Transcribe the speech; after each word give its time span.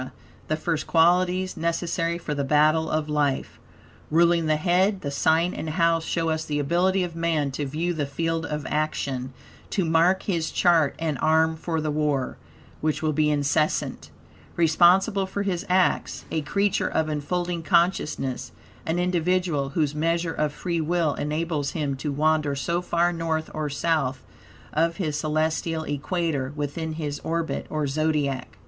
the 0.47 0.55
first 0.55 0.87
qualities 0.87 1.55
necessary 1.55 2.17
for 2.17 2.33
the 2.33 2.43
battle 2.43 2.89
of 2.89 3.07
life. 3.07 3.59
Ruling 4.09 4.47
the 4.47 4.55
head, 4.55 5.01
the 5.01 5.11
sign 5.11 5.53
and 5.53 5.69
house 5.69 6.03
show 6.05 6.29
us 6.29 6.43
the 6.43 6.57
ability 6.57 7.03
of 7.03 7.15
man 7.15 7.51
to 7.51 7.67
view 7.67 7.93
the 7.93 8.07
field 8.07 8.43
of 8.47 8.65
action, 8.67 9.31
to 9.69 9.85
mark 9.85 10.23
his 10.23 10.49
chart, 10.49 10.95
and 10.97 11.19
arm 11.21 11.55
for 11.55 11.79
the 11.79 11.91
war 11.91 12.35
(which 12.79 13.03
will 13.03 13.13
be 13.13 13.29
incessant); 13.29 14.09
responsible 14.55 15.27
for 15.27 15.43
his 15.43 15.67
acts, 15.69 16.25
a 16.31 16.41
creature 16.41 16.89
of 16.89 17.07
unfolding 17.07 17.61
consciousness, 17.61 18.51
an 18.87 18.97
individual, 18.97 19.69
whose 19.69 19.93
measure 19.93 20.33
of 20.33 20.51
free 20.51 20.81
will 20.81 21.13
enables 21.13 21.73
him 21.73 21.95
to 21.97 22.11
wander 22.11 22.55
so 22.55 22.81
far 22.81 23.13
North 23.13 23.51
or 23.53 23.69
South 23.69 24.23
of 24.73 24.97
his 24.97 25.15
celestial 25.15 25.83
equator, 25.83 26.51
within 26.55 26.93
his 26.93 27.19
orbit, 27.19 27.67
or 27.69 27.85
Zodiac. 27.85 28.57